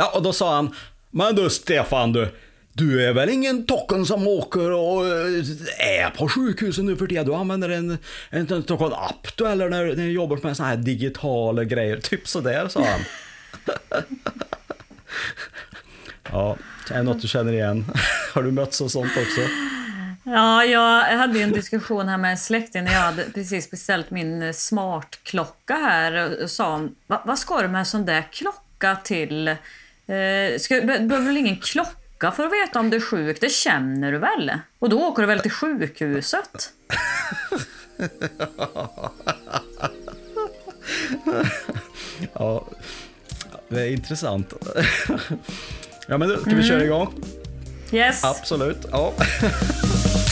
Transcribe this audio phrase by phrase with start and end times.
[0.00, 0.74] Ja, och då sa han,
[1.10, 2.28] men du Stefan du,
[2.72, 5.44] du är väl ingen tocken som åker och eh,
[5.78, 7.26] är på sjukhuset nu för tiden?
[7.26, 7.98] Du använder en, en,
[8.30, 11.96] en typ tocken app du eller när, när du jobbar med sådana här digitala grejer.
[12.00, 13.00] Typ sådär sa han.
[16.32, 16.56] ja,
[16.90, 17.84] är det något du känner igen?
[18.34, 19.40] Har du mötts av sånt också?
[20.24, 24.10] Ja, jag hade ju en diskussion här med en släkting när jag hade precis beställt
[24.10, 29.56] min eh, smartklocka här och sa vad ska du med en sån där klocka till?
[30.10, 33.40] Eh, ska, behöver väl ingen klocka för att veta om du är sjuk?
[33.40, 34.52] Det känner du väl?
[34.78, 36.72] Och då åker du väl till sjukhuset?
[42.32, 42.68] ja,
[43.68, 44.52] det är intressant.
[46.06, 47.14] ja, men du, ska vi köra igång?
[47.92, 48.24] Yes.
[48.24, 48.86] Absolut.
[48.90, 49.12] Ja.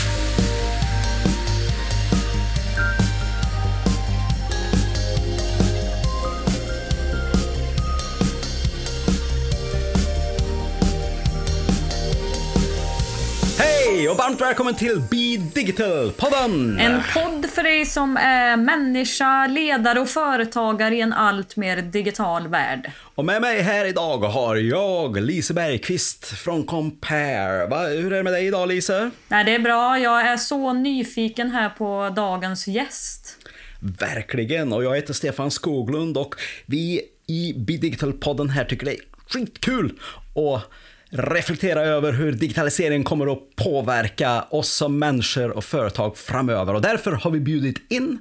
[13.90, 16.78] Hej och varmt välkommen till Be Digital-podden!
[16.80, 22.48] En podd för dig som är människa, ledare och företagare i en allt mer digital
[22.48, 22.92] värld.
[23.14, 27.66] Och med mig här idag har jag Lise Bergqvist från Compare.
[27.66, 27.86] Va?
[27.86, 29.10] Hur är det med dig idag Lise?
[29.28, 29.98] Nej, det är bra.
[29.98, 33.36] Jag är så nyfiken här på dagens gäst.
[33.80, 36.34] Verkligen, och jag heter Stefan Skoglund och
[36.66, 39.98] vi i Be Digital-podden här tycker det är skitkul
[40.34, 40.60] och
[41.10, 46.74] reflektera över hur digitaliseringen kommer att påverka oss som människor och företag framöver.
[46.74, 48.18] Och därför har vi bjudit in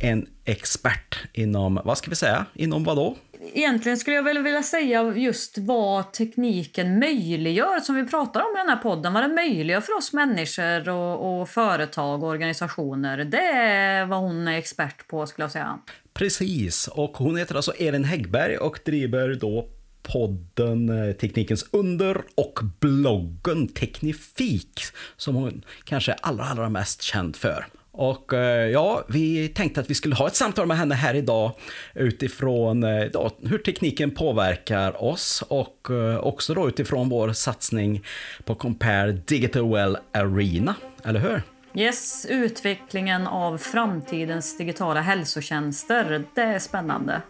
[0.00, 3.16] en expert inom, vad ska vi säga, inom vad då?
[3.54, 8.58] Egentligen skulle jag väl vilja säga just vad tekniken möjliggör, som vi pratar om i
[8.58, 9.12] den här podden.
[9.12, 13.24] Vad den möjliggör för oss människor och, och företag och organisationer.
[13.24, 15.78] Det är vad hon är expert på skulle jag säga.
[16.14, 19.68] Precis, och hon heter alltså Elin Häggberg och driver då
[20.12, 24.80] podden eh, Teknikens under och bloggen Teknifik
[25.16, 27.66] som hon kanske är allra, allra mest känd för.
[27.92, 31.52] Och eh, ja, vi tänkte att vi skulle ha ett samtal med henne här idag
[31.94, 35.90] utifrån eh, ja, hur tekniken påverkar oss och
[36.20, 38.04] också då utifrån vår satsning
[38.44, 41.42] på Compare Digital Well Arena, eller hur?
[41.74, 46.24] Yes, utvecklingen av framtidens digitala hälsotjänster.
[46.34, 47.22] Det är spännande.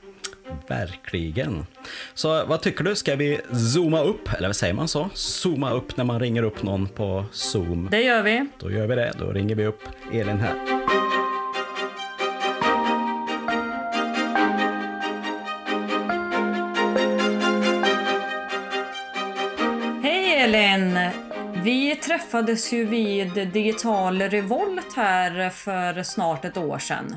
[0.69, 1.67] Verkligen.
[2.15, 2.97] Så vad tycker du?
[2.97, 3.41] Ska vi
[3.75, 4.33] zooma upp?
[4.33, 5.11] Eller vad säger man så?
[5.15, 7.89] Zooma upp när man ringer upp någon på Zoom.
[7.91, 8.47] Det gör vi.
[8.59, 9.13] Då gör vi det.
[9.19, 10.55] Då ringer vi upp Elin här.
[20.03, 20.99] Hej Elin!
[21.65, 27.17] Vi träffades ju vid Digital Revolt här för snart ett år sedan.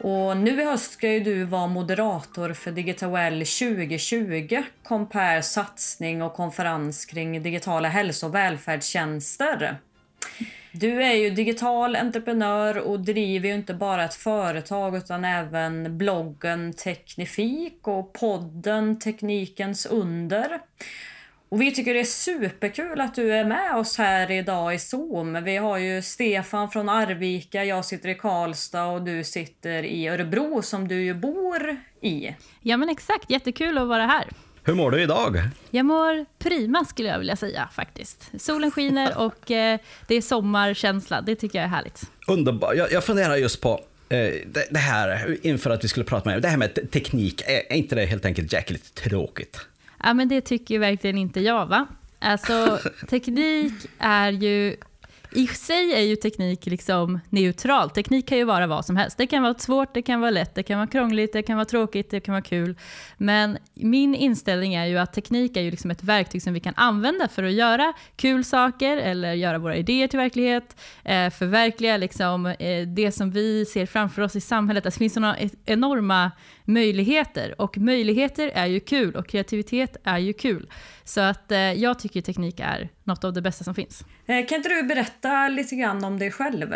[0.00, 6.34] Och nu i höst ska ju du vara moderator för DigitalWell 2020, Compare satsning och
[6.34, 9.78] konferens kring digitala hälso och välfärdstjänster.
[10.72, 16.72] Du är ju digital entreprenör och driver ju inte bara ett företag utan även bloggen
[16.72, 20.60] Teknifik och podden Teknikens under.
[21.50, 25.44] Och vi tycker det är superkul att du är med oss här idag i Zoom.
[25.44, 30.62] Vi har ju Stefan från Arvika, jag sitter i Karlstad och du sitter i Örebro
[30.62, 32.34] som du ju bor i.
[32.62, 34.28] Ja men exakt, jättekul att vara här.
[34.64, 35.40] Hur mår du idag?
[35.70, 38.30] Jag mår prima skulle jag vilja säga faktiskt.
[38.38, 42.02] Solen skiner och eh, det är sommarkänsla, det tycker jag är härligt.
[42.26, 42.76] Underbart.
[42.76, 44.32] Jag, jag funderar just på eh,
[44.70, 47.76] det, här, inför att vi skulle prata med dig, det här med teknik, är, är
[47.76, 49.60] inte det helt enkelt jäkligt tråkigt?
[50.02, 51.86] Ja, men det tycker ju verkligen inte jag, va?
[52.18, 52.78] Alltså,
[53.08, 54.76] teknik är ju...
[55.32, 57.90] I sig är ju teknik liksom neutral.
[57.90, 59.18] Teknik kan ju vara vad som helst.
[59.18, 61.64] Det kan vara svårt, det kan vara lätt, det kan vara krångligt, det kan vara
[61.64, 62.76] tråkigt, det kan vara kul.
[63.16, 66.74] Men min inställning är ju att teknik är ju liksom ett verktyg som vi kan
[66.76, 72.46] använda för att göra kul saker eller göra våra idéer till verklighet, eh, förverkliga liksom,
[72.46, 74.86] eh, det som vi ser framför oss i samhället.
[74.86, 76.30] Alltså, det finns sådana enorma
[76.68, 77.60] möjligheter.
[77.60, 80.70] Och möjligheter är ju kul och kreativitet är ju kul.
[81.04, 84.04] Så att eh, jag tycker teknik är något av det bästa som finns.
[84.26, 86.74] Eh, kan inte du berätta lite grann om dig själv?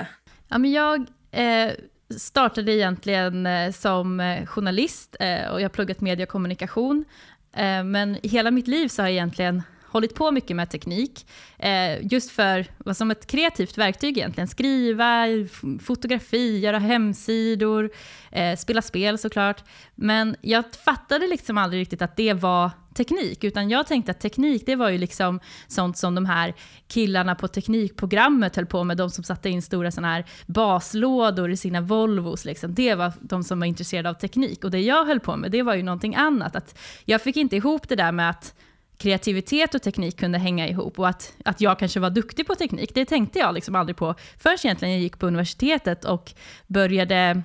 [0.49, 1.73] Ja, men jag eh,
[2.19, 7.05] startade egentligen eh, som eh, journalist eh, och jag har pluggat media och kommunikation.
[7.85, 9.63] men hela mitt liv så har jag egentligen
[9.93, 11.27] hållit på mycket med teknik,
[11.59, 14.49] eh, just för, som ett kreativt verktyg egentligen.
[14.49, 15.27] Skriva,
[15.83, 17.91] fotografi, göra hemsidor,
[18.31, 19.65] eh, spela spel såklart.
[19.95, 24.63] Men jag fattade liksom aldrig riktigt att det var teknik, utan jag tänkte att teknik
[24.67, 26.55] det var ju liksom sånt som de här
[26.89, 31.57] killarna på teknikprogrammet höll på med, de som satte in stora såna här baslådor i
[31.57, 32.45] sina Volvos.
[32.45, 32.75] Liksom.
[32.75, 34.65] Det var de som var intresserade av teknik.
[34.65, 36.57] Och det jag höll på med, det var ju någonting annat.
[36.57, 38.55] Att jag fick inte ihop det där med att
[38.99, 42.95] kreativitet och teknik kunde hänga ihop och att, att jag kanske var duktig på teknik,
[42.95, 46.33] det tänkte jag liksom aldrig på förrän egentligen jag gick på universitetet och
[46.67, 47.43] började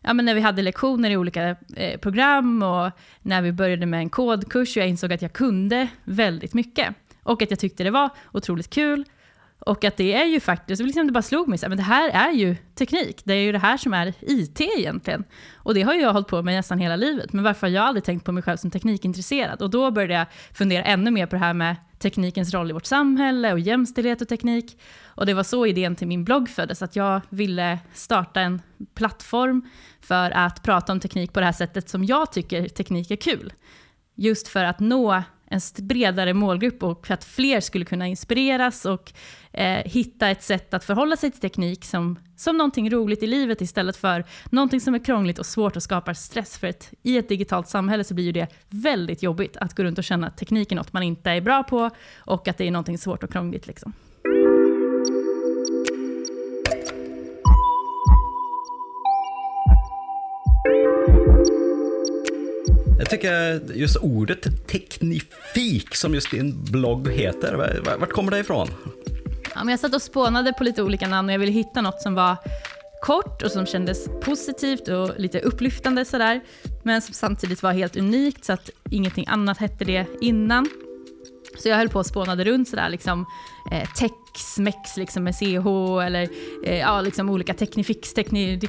[0.00, 2.90] ja, men när vi hade lektioner i olika eh, program och
[3.22, 6.94] när vi började med en kodkurs och jag insåg att jag kunde väldigt mycket.
[7.22, 9.04] Och att jag tyckte det var otroligt kul.
[9.66, 12.10] Och att det är ju faktiskt, liksom det bara slog mig, så, men det här
[12.10, 13.20] är ju teknik.
[13.24, 15.24] Det är ju det här som är IT egentligen.
[15.54, 17.32] Och det har ju jag hållit på med nästan hela livet.
[17.32, 19.62] Men varför har jag aldrig tänkt på mig själv som teknikintresserad?
[19.62, 22.86] Och då började jag fundera ännu mer på det här med teknikens roll i vårt
[22.86, 24.78] samhälle och jämställdhet och teknik.
[25.04, 28.62] Och det var så idén till min blogg föddes, att jag ville starta en
[28.94, 29.68] plattform
[30.00, 33.52] för att prata om teknik på det här sättet som jag tycker teknik är kul.
[34.14, 35.22] Just för att nå
[35.54, 39.12] en bredare målgrupp och för att fler skulle kunna inspireras och
[39.52, 43.60] eh, hitta ett sätt att förhålla sig till teknik som, som någonting roligt i livet
[43.60, 46.58] istället för någonting som är krångligt och svårt och skapar stress.
[46.58, 49.98] För ett, i ett digitalt samhälle så blir ju det väldigt jobbigt att gå runt
[49.98, 52.70] och känna att teknik är något man inte är bra på och att det är
[52.70, 53.66] någonting svårt och krångligt.
[53.66, 53.92] Liksom.
[63.04, 68.68] Jag tycker just ordet teknifik som just din blogg heter, vart kommer det ifrån?
[69.54, 72.02] Ja, men jag satt och spånade på lite olika namn och jag ville hitta något
[72.02, 72.36] som var
[73.02, 76.40] kort och som kändes positivt och lite upplyftande sådär.
[76.82, 80.68] Men som samtidigt var helt unikt så att ingenting annat hette det innan.
[81.58, 83.26] Så jag höll på och spånade runt sådär, liksom
[83.72, 85.66] eh, Tex-Mex liksom med CH
[86.06, 86.28] eller
[86.64, 88.64] eh, ja, liksom olika Technifix, teknik,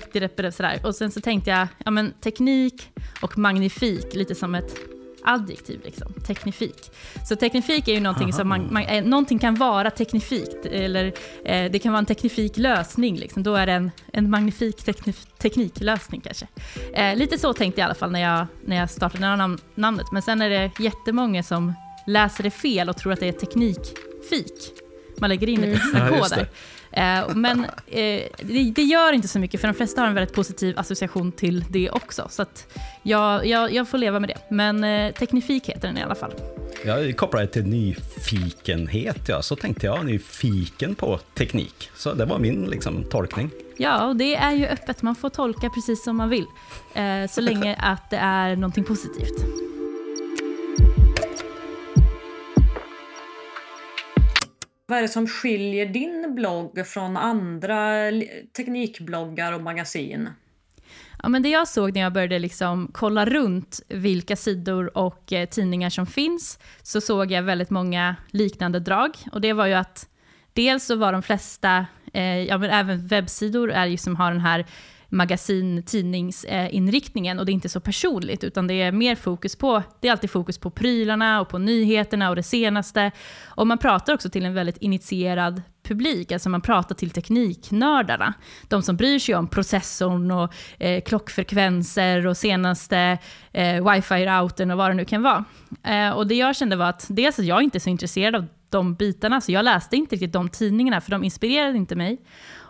[0.51, 0.81] sådär.
[0.83, 2.89] Och sen så tänkte jag, ja men teknik
[3.21, 4.77] och magnifik, lite som ett
[5.25, 6.13] adjektiv, liksom.
[6.13, 6.91] teknifik.
[7.29, 8.37] Så teknifik är ju någonting Aha.
[8.37, 11.05] som man, man eh, någonting kan vara teknifikt, eller
[11.45, 13.43] eh, det kan vara en teknifik lösning, liksom.
[13.43, 16.47] då är det en, en magnifik teknif, tekniklösning kanske.
[16.93, 20.11] Eh, lite så tänkte jag i alla fall när jag, när jag startade nam namnet,
[20.11, 21.73] men sen är det jättemånga som
[22.07, 24.71] läser det fel och tror att det är teknikfik.
[25.17, 26.21] Man lägger in ett extra mm.
[26.29, 26.47] där.
[26.91, 30.35] Eh, men eh, det, det, gör inte så mycket, för de flesta har en väldigt
[30.35, 32.27] positiv association till det också.
[32.29, 32.45] Så
[33.03, 34.55] jag, jag, jag, får leva med det.
[34.55, 36.33] Men eh, Teknifik heter den i alla fall.
[36.85, 39.41] Jag kopplar det till nyfikenhet, ja.
[39.41, 41.89] så tänkte jag, nyfiken på teknik.
[41.95, 43.49] Så det var min liksom, tolkning.
[43.77, 45.01] Ja, och det är ju öppet.
[45.01, 46.45] Man får tolka precis som man vill.
[46.93, 49.45] Eh, så länge att det är någonting positivt.
[54.87, 58.11] Vad är det som skiljer din blogg från andra
[58.57, 60.29] teknikbloggar och magasin?
[61.23, 65.49] Ja, men det jag såg när jag började liksom kolla runt vilka sidor och eh,
[65.49, 69.17] tidningar som finns, så såg jag väldigt många liknande drag.
[69.31, 70.09] Och det var ju att
[70.53, 74.41] dels så var de flesta, eh, ja men även webbsidor är ju som har den
[74.41, 74.65] här
[75.09, 80.07] magasin tidningsinriktningen och det är inte så personligt utan det är mer fokus på, det
[80.07, 83.11] är alltid fokus på prylarna och på nyheterna och det senaste.
[83.45, 88.33] Och man pratar också till en väldigt initierad publik, alltså man pratar till tekniknördarna.
[88.67, 93.17] De som bryr sig om processorn och eh, klockfrekvenser och senaste
[93.51, 95.45] eh, wifi-routern och vad det nu kan vara.
[95.83, 98.45] Eh, och det jag kände var att dels att jag inte är så intresserad av
[98.69, 102.17] de bitarna, så jag läste inte riktigt de tidningarna för de inspirerade inte mig.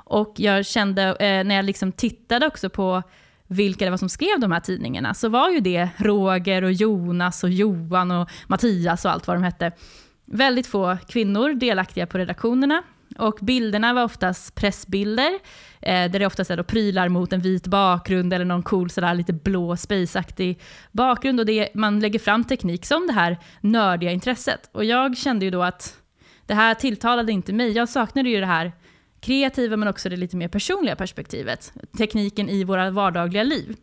[0.05, 3.03] Och jag kände, eh, när jag liksom tittade också på
[3.47, 7.43] vilka det var som skrev de här tidningarna, så var ju det Roger och Jonas
[7.43, 9.71] och Johan och Mattias och allt vad de hette.
[10.25, 12.83] Väldigt få kvinnor delaktiga på redaktionerna.
[13.17, 15.31] Och bilderna var oftast pressbilder,
[15.81, 19.13] eh, där det oftast är då prylar mot en vit bakgrund eller någon cool sådär
[19.13, 20.59] lite blå spaceaktig
[20.91, 21.39] bakgrund.
[21.39, 24.69] Och det, man lägger fram teknik som det här nördiga intresset.
[24.71, 25.97] Och jag kände ju då att
[26.45, 27.71] det här tilltalade inte mig.
[27.71, 28.71] Jag saknade ju det här
[29.25, 31.73] kreativa men också det lite mer personliga perspektivet.
[31.97, 33.75] Tekniken i våra vardagliga liv.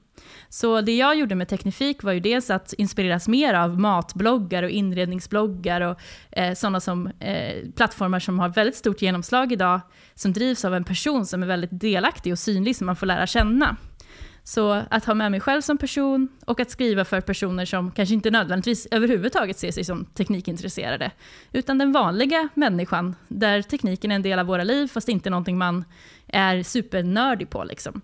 [0.49, 4.71] Så det jag gjorde med Teknifik var ju dels att inspireras mer av matbloggar och
[4.71, 5.99] inredningsbloggar och
[6.31, 9.81] eh, sådana som eh, plattformar som har väldigt stort genomslag idag,
[10.15, 13.27] som drivs av en person som är väldigt delaktig och synlig som man får lära
[13.27, 13.77] känna.
[14.45, 18.15] Så att ha med mig själv som person och att skriva för personer som kanske
[18.15, 21.11] inte nödvändigtvis överhuvudtaget ser sig som teknikintresserade,
[21.53, 25.59] utan den vanliga människan, där tekniken är en del av våra liv, fast inte någonting
[25.59, 25.85] man
[26.27, 27.65] är supernördig på.
[27.65, 28.03] Liksom.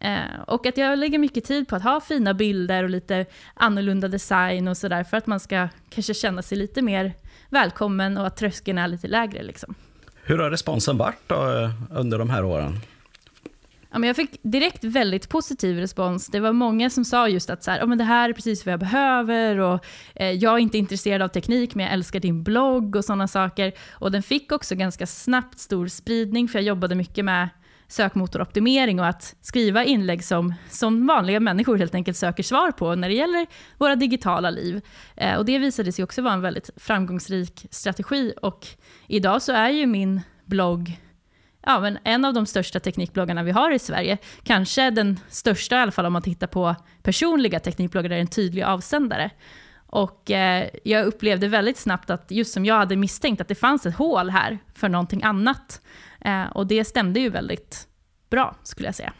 [0.00, 4.08] Eh, och att jag lägger mycket tid på att ha fina bilder och lite annorlunda
[4.08, 7.12] design och sådär för att man ska kanske känna sig lite mer
[7.50, 9.42] välkommen och att tröskeln är lite lägre.
[9.42, 9.74] Liksom.
[10.22, 12.80] Hur har responsen varit då, eh, under de här åren?
[13.90, 16.26] Ja, men jag fick direkt väldigt positiv respons.
[16.26, 18.66] Det var många som sa just att så här, oh, men det här är precis
[18.66, 22.42] vad jag behöver och eh, jag är inte intresserad av teknik men jag älskar din
[22.42, 23.72] blogg och sådana saker.
[23.92, 27.48] Och den fick också ganska snabbt stor spridning för jag jobbade mycket med
[27.88, 33.08] sökmotoroptimering och att skriva inlägg som, som vanliga människor helt enkelt söker svar på när
[33.08, 33.46] det gäller
[33.78, 34.80] våra digitala liv.
[35.16, 38.66] Eh, och det visade sig också vara en väldigt framgångsrik strategi och
[39.08, 40.98] idag så är ju min blogg
[41.66, 44.18] ja, men en av de största teknikbloggarna vi har i Sverige.
[44.42, 48.20] Kanske den största i alla fall om man tittar på personliga teknikbloggar där det är
[48.20, 49.30] en tydlig avsändare.
[49.86, 53.86] Och eh, jag upplevde väldigt snabbt att, just som jag hade misstänkt, att det fanns
[53.86, 55.80] ett hål här för någonting annat.
[56.20, 57.88] Eh, och det stämde ju väldigt
[58.30, 59.12] bra, skulle jag säga.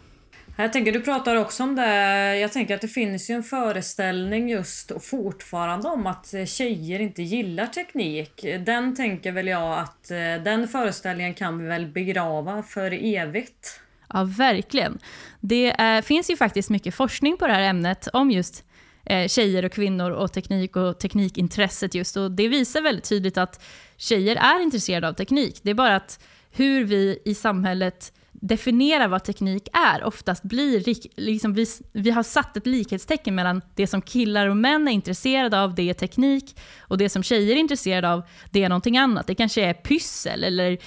[0.59, 2.39] Jag tänker, du pratar också om det.
[2.39, 7.01] Jag tänker att det finns ju en föreställning just och fortfarande om att eh, tjejer
[7.01, 8.45] inte gillar teknik.
[8.67, 13.81] Den tänker väl jag att eh, den föreställningen kan vi väl begrava för evigt.
[14.13, 14.99] Ja, verkligen.
[15.41, 18.65] Det är, finns ju faktiskt mycket forskning på det här ämnet om just
[19.05, 22.17] eh, tjejer och kvinnor och teknik och teknikintresset just.
[22.17, 23.65] Och det visar väldigt tydligt att
[23.97, 25.61] tjejer är intresserade av teknik.
[25.63, 30.85] Det är bara att hur vi i samhället definiera vad teknik är oftast blir,
[31.21, 35.61] liksom vi, vi har satt ett likhetstecken mellan det som killar och män är intresserade
[35.61, 39.26] av, det är teknik, och det som tjejer är intresserade av, det är någonting annat.
[39.26, 40.78] Det kanske är pyssel eller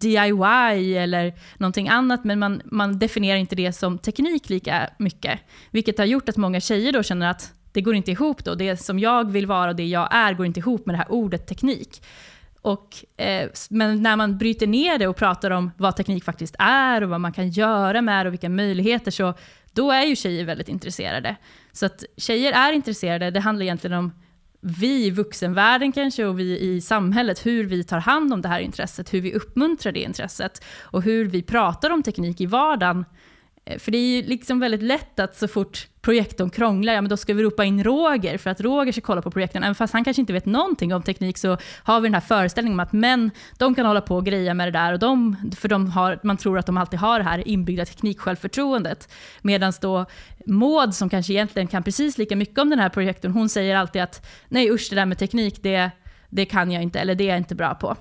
[0.00, 5.40] DIY eller någonting annat, men man, man definierar inte det som teknik lika mycket.
[5.70, 8.54] Vilket har gjort att många tjejer då känner att det går inte ihop då.
[8.54, 11.12] Det som jag vill vara och det jag är går inte ihop med det här
[11.12, 12.02] ordet teknik.
[12.62, 17.02] Och, eh, men när man bryter ner det och pratar om vad teknik faktiskt är
[17.02, 19.34] och vad man kan göra med det och vilka möjligheter, så
[19.72, 21.36] då är ju tjejer väldigt intresserade.
[21.72, 24.12] Så att tjejer är intresserade, det handlar egentligen om
[24.60, 28.60] vi i vuxenvärlden kanske och vi i samhället, hur vi tar hand om det här
[28.60, 33.04] intresset, hur vi uppmuntrar det intresset och hur vi pratar om teknik i vardagen
[33.64, 37.08] eh, för det är ju liksom väldigt lätt att så fort projektorn krånglar, ja men
[37.08, 39.62] då ska vi ropa in Roger för att Roger ska kolla på projektorn.
[39.62, 42.76] Även fast han kanske inte vet någonting om teknik så har vi den här föreställningen
[42.76, 45.68] om att män, de kan hålla på och greja med det där och de, för
[45.68, 49.08] de har, man tror att de alltid har det här inbyggda tekniksjälvförtroendet.
[49.42, 50.06] Medan då
[50.46, 54.02] Maud som kanske egentligen kan precis lika mycket om den här projektorn, hon säger alltid
[54.02, 55.90] att nej usch det där med teknik, det,
[56.28, 57.96] det kan jag inte eller det är jag inte bra på.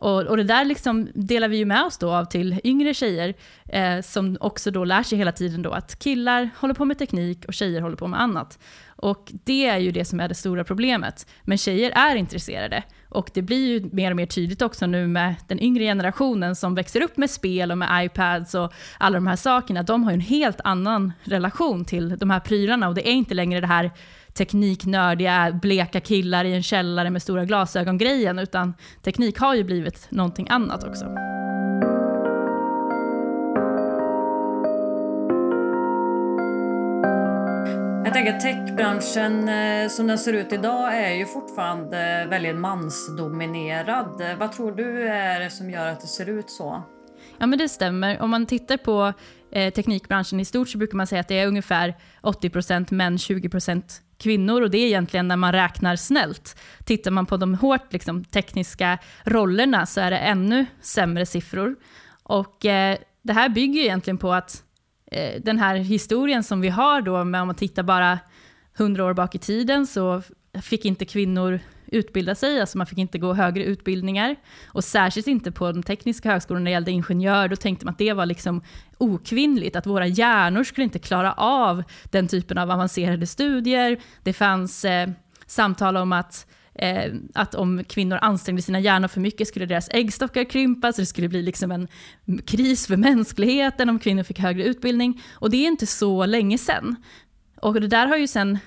[0.00, 3.34] Och, och det där liksom delar vi ju med oss då av till yngre tjejer
[3.68, 7.44] eh, som också då lär sig hela tiden då att killar håller på med teknik
[7.48, 8.58] och tjejer håller på med annat.
[8.86, 11.26] Och det är ju det som är det stora problemet.
[11.42, 12.82] Men tjejer är intresserade.
[13.08, 16.74] Och det blir ju mer och mer tydligt också nu med den yngre generationen som
[16.74, 19.82] växer upp med spel och med iPads och alla de här sakerna.
[19.82, 23.34] De har ju en helt annan relation till de här prylarna och det är inte
[23.34, 23.90] längre det här
[24.40, 30.46] tekniknördiga, bleka killar i en källare med stora glasögon-grejen, utan teknik har ju blivit någonting
[30.50, 31.04] annat också.
[38.04, 44.22] Jag tänker att techbranschen eh, som den ser ut idag är ju fortfarande väldigt mansdominerad.
[44.38, 46.82] Vad tror du är det som gör att det ser ut så?
[47.38, 48.22] Ja men det stämmer.
[48.22, 49.12] Om man tittar på
[49.52, 53.82] eh, teknikbranschen i stort så brukar man säga att det är ungefär 80% män, 20%
[54.20, 56.60] kvinnor och det är egentligen när man räknar snällt.
[56.84, 61.76] Tittar man på de hårt liksom, tekniska rollerna så är det ännu sämre siffror.
[62.22, 64.64] Och eh, det här bygger egentligen på att
[65.12, 68.18] eh, den här historien som vi har då, med om man tittar bara
[68.78, 70.22] 100 år bak i tiden, så
[70.62, 71.60] fick inte kvinnor
[71.92, 74.36] utbilda sig, alltså man fick inte gå högre utbildningar.
[74.66, 77.98] Och särskilt inte på de tekniska högskolorna när det gällde ingenjör, då tänkte man att
[77.98, 78.62] det var liksom
[78.98, 84.00] okvinnligt, att våra hjärnor skulle inte klara av den typen av avancerade studier.
[84.22, 85.08] Det fanns eh,
[85.46, 90.44] samtal om att Eh, att om kvinnor ansträngde sina hjärnor för mycket skulle deras äggstockar
[90.44, 91.88] krympa, så det skulle bli liksom en
[92.46, 95.22] kris för mänskligheten om kvinnor fick högre utbildning.
[95.32, 96.96] Och det är inte så länge sedan.
[97.60, 98.58] Och det där har ju sen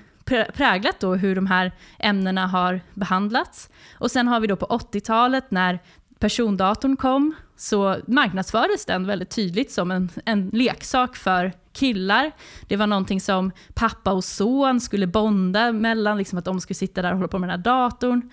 [0.54, 3.70] präglat då hur de här ämnena har behandlats.
[3.98, 5.78] Och sen har vi då på 80-talet när
[6.18, 12.32] persondatorn kom så marknadsfördes den väldigt tydligt som en, en leksak för killar.
[12.68, 17.02] Det var någonting som pappa och son skulle bonda mellan, liksom att de skulle sitta
[17.02, 18.30] där och hålla på med den här datorn.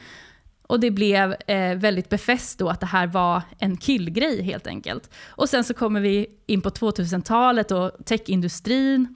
[0.68, 5.10] Och det blev eh, väldigt befäst då att det här var en killgrej helt enkelt.
[5.28, 9.16] Och sen så kommer vi in på 2000-talet och techindustrin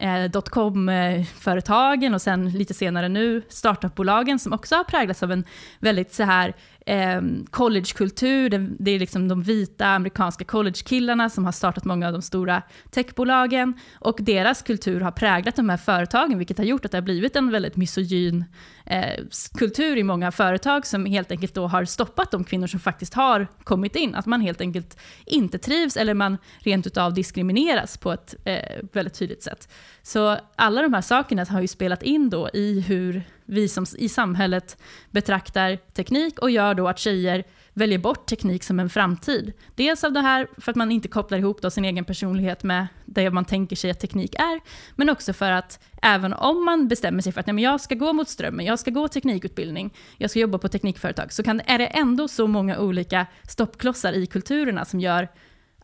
[0.00, 5.44] eh, dotcom-företagen eh, och sen lite senare nu startupbolagen som också har präglats av en
[5.78, 6.54] väldigt så här
[6.88, 8.50] eh, collegekultur.
[8.50, 12.62] Det, det är liksom de vita amerikanska collegekillarna som har startat många av de stora
[12.90, 17.02] techbolagen och deras kultur har präglat de här företagen, vilket har gjort att det har
[17.02, 18.44] blivit en väldigt misogyn
[18.86, 19.24] eh,
[19.58, 23.46] kultur i många företag som helt enkelt då har stoppat de kvinnor som faktiskt har
[23.64, 24.14] kommit in.
[24.14, 29.14] Att man helt enkelt inte trivs eller man rent utav diskrimineras på ett eh, väldigt
[29.14, 29.68] tydligt sätt.
[30.02, 34.08] Så alla de här sakerna har ju spelat in då i hur vi som i
[34.08, 34.76] samhället
[35.10, 39.52] betraktar teknik och gör då att tjejer väljer bort teknik som en framtid.
[39.74, 42.86] Dels av det här för att man inte kopplar ihop då sin egen personlighet med
[43.04, 44.60] det man tänker sig att teknik är,
[44.96, 47.94] men också för att även om man bestämmer sig för att nej, men jag ska
[47.94, 51.78] gå mot strömmen, jag ska gå teknikutbildning, jag ska jobba på teknikföretag, så kan, är
[51.78, 55.28] det ändå så många olika stoppklossar i kulturerna som gör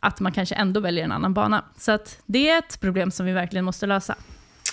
[0.00, 1.64] att man kanske ändå väljer en annan bana.
[1.78, 4.14] Så att det är ett problem som vi verkligen måste lösa.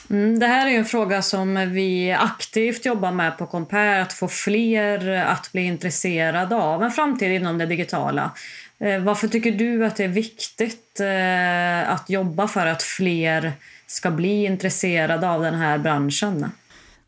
[0.10, 4.28] Mm, det här är en fråga som vi aktivt jobbar med på Compare, att få
[4.28, 8.32] fler att bli intresserade av en framtid inom det digitala.
[8.80, 13.54] Eh, varför tycker du att det är viktigt eh, att jobba för att fler
[13.88, 16.52] ska bli intresserade av den här branschen?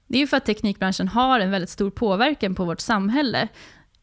[0.07, 3.47] Det är ju för att teknikbranschen har en väldigt stor påverkan på vårt samhälle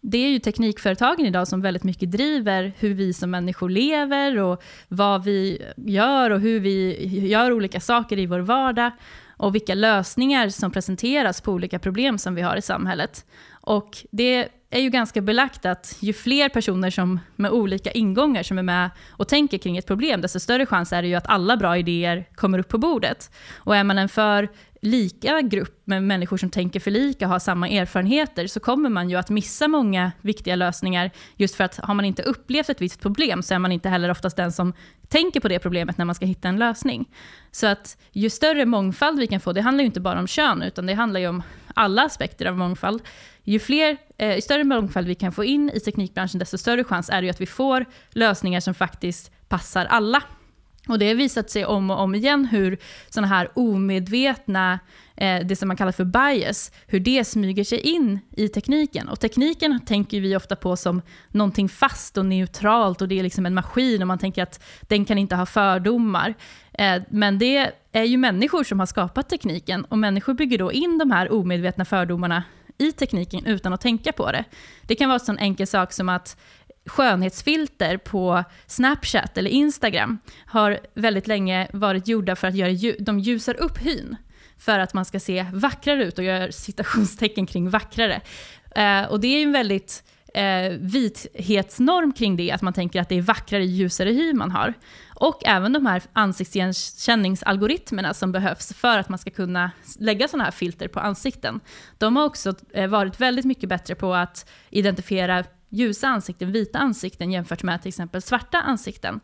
[0.00, 4.62] det är ju teknikföretagen idag som väldigt mycket driver hur vi som människor lever och
[4.88, 8.90] vad vi gör och hur vi gör olika saker i vår vardag
[9.37, 13.26] och vilka lösningar som presenteras på olika problem som vi har i samhället.
[13.61, 18.59] Och det är ju ganska belagt att ju fler personer som med olika ingångar som
[18.59, 21.57] är med och tänker kring ett problem, desto större chans är det ju att alla
[21.57, 23.30] bra idéer kommer upp på bordet.
[23.57, 24.49] Och är man en för
[24.81, 29.11] lika grupp med människor som tänker för lika och har samma erfarenheter så kommer man
[29.11, 33.01] ju att missa många viktiga lösningar just för att har man inte upplevt ett visst
[33.01, 34.73] problem så är man inte heller oftast den som
[35.09, 37.09] tänker på det problemet när man ska hitta en lösning.
[37.51, 40.63] Så att ju större mångfald vi kan få, det handlar ju inte bara om kön
[40.63, 41.43] utan det handlar ju om
[41.75, 43.03] alla aspekter av mångfald.
[43.45, 47.11] Ju, fler, eh, ju större mångfald vi kan få in i teknikbranschen desto större chans
[47.11, 50.23] är det ju att vi får lösningar som faktiskt passar alla.
[50.90, 52.78] Och det har visat sig om och om igen hur
[53.09, 54.78] sådana här omedvetna,
[55.16, 59.09] eh, det som man kallar för bias, hur det smyger sig in i tekniken.
[59.09, 63.47] Och tekniken tänker vi ofta på som någonting fast och neutralt och det är liksom
[63.47, 66.35] en maskin och man tänker att den kan inte ha fördomar.
[66.73, 70.99] Eh, men det är ju människor som har skapat tekniken och människor bygger då in
[70.99, 72.44] de här omedvetna fördomarna
[72.80, 74.44] i tekniken utan att tänka på det.
[74.82, 76.37] Det kan vara en sån enkel sak som att
[76.87, 83.55] skönhetsfilter på Snapchat eller Instagram har väldigt länge varit gjorda för att göra, de ljusar
[83.55, 84.17] upp hyn
[84.59, 88.21] för att man ska se vackrare ut och gör citationstecken kring vackrare.
[88.77, 90.03] Eh, och det är ju en väldigt
[90.35, 94.75] eh, vithetsnorm kring det, att man tänker att det är vackrare, ljusare hy man har.
[95.14, 100.51] Och även de här ansiktsigenkänningsalgoritmerna som behövs för att man ska kunna lägga sådana här
[100.51, 101.61] filter på ansikten.
[101.99, 107.33] De har också eh, varit väldigt mycket bättre på att identifiera ljusa ansikten, vita ansikten
[107.33, 109.20] jämfört med till exempel svarta ansikten.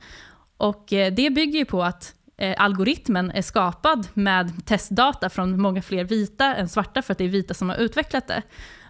[0.57, 5.83] Och eh, det bygger ju på att eh, algoritmen är skapad med testdata från många
[5.83, 8.43] fler vita än svarta för att det är vita som har utvecklat det.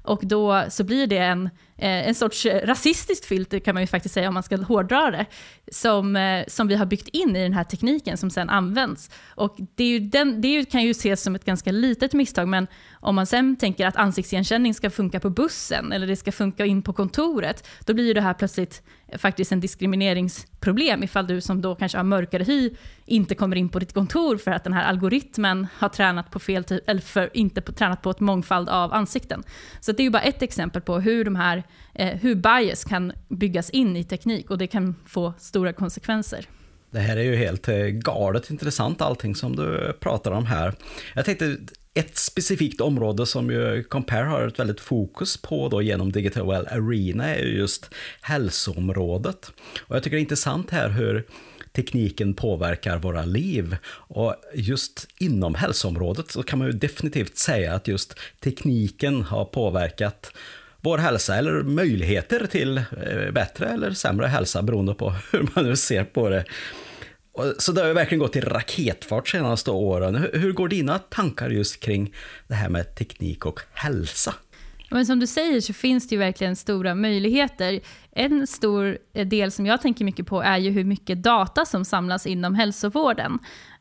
[0.02, 3.86] Och då så blir det en, Eh, en sorts eh, rasistiskt filter kan man ju
[3.86, 5.26] faktiskt säga om man ska hårdra det,
[5.72, 9.10] som, eh, som vi har byggt in i den här tekniken som sen används.
[9.34, 12.66] Och det, är ju den, det kan ju ses som ett ganska litet misstag, men
[12.92, 16.82] om man sen tänker att ansiktsigenkänning ska funka på bussen eller det ska funka in
[16.82, 18.82] på kontoret, då blir ju det här plötsligt
[19.18, 22.70] faktiskt en diskrimineringsproblem ifall du som då kanske har mörkare hy
[23.04, 26.64] inte kommer in på ditt kontor för att den här algoritmen har tränat på fel
[26.64, 29.42] typ, eller för, inte på, tränat på ett mångfald av ansikten.
[29.80, 31.62] Så det är ju bara ett exempel på hur, de här,
[31.94, 36.46] eh, hur bias kan byggas in i teknik och det kan få stora konsekvenser.
[36.90, 40.74] Det här är ju helt eh, galet intressant allting som du pratar om här.
[41.14, 41.56] Jag tänkte
[41.94, 46.66] ett specifikt område som ju Compare har ett väldigt fokus på då genom Digital Well
[46.66, 49.52] Arena är just hälsoområdet.
[49.80, 51.26] Och jag tycker det är intressant här hur
[51.72, 53.76] tekniken påverkar våra liv.
[53.86, 60.32] Och just inom hälsoområdet så kan man ju definitivt säga att just tekniken har påverkat
[60.86, 65.76] vår hälsa eller möjligheter till eh, bättre eller sämre hälsa beroende på hur man nu
[65.76, 66.44] ser på det.
[67.58, 70.26] Så det har ju verkligen gått i raketfart senaste åren.
[70.32, 72.14] Hur går dina tankar just kring
[72.48, 74.34] det här med teknik och hälsa?
[74.90, 77.80] Men som du säger så finns det ju verkligen stora möjligheter.
[78.12, 81.84] En stor eh, del som jag tänker mycket på är ju hur mycket data som
[81.84, 83.38] samlas inom hälsovården.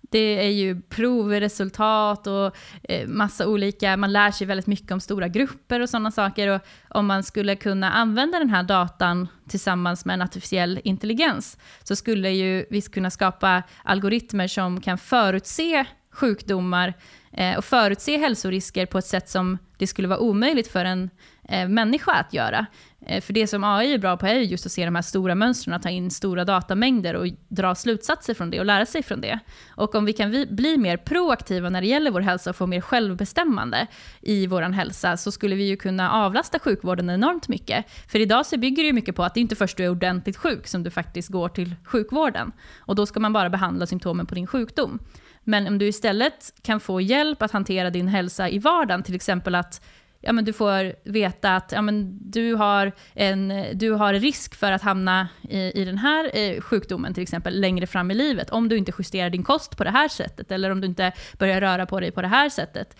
[0.09, 5.27] Det är ju provresultat och eh, massa olika, man lär sig väldigt mycket om stora
[5.27, 6.47] grupper och sådana saker.
[6.47, 11.95] Och om man skulle kunna använda den här datan tillsammans med en artificiell intelligens så
[11.95, 16.93] skulle ju vi kunna skapa algoritmer som kan förutse sjukdomar
[17.31, 21.09] eh, och förutse hälsorisker på ett sätt som det skulle vara omöjligt för en
[21.49, 22.65] eh, människa att göra.
[23.07, 25.35] Eh, för det som AI är bra på är just att se de här stora
[25.35, 29.21] mönstren, att ta in stora datamängder och dra slutsatser från det och lära sig från
[29.21, 29.39] det.
[29.69, 32.81] Och om vi kan bli mer proaktiva när det gäller vår hälsa och få mer
[32.81, 33.87] självbestämmande
[34.21, 37.85] i vår hälsa så skulle vi ju kunna avlasta sjukvården enormt mycket.
[38.07, 40.37] För idag så bygger det ju mycket på att det inte först du är ordentligt
[40.37, 42.51] sjuk som du faktiskt går till sjukvården.
[42.77, 44.99] Och då ska man bara behandla symptomen på din sjukdom.
[45.43, 49.55] Men om du istället kan få hjälp att hantera din hälsa i vardagen, till exempel
[49.55, 49.81] att
[50.25, 54.71] ja, men du får veta att ja, men du, har en, du har risk för
[54.71, 58.69] att hamna i, i den här eh, sjukdomen till exempel längre fram i livet om
[58.69, 61.85] du inte justerar din kost på det här sättet eller om du inte börjar röra
[61.85, 62.97] på dig på det här sättet.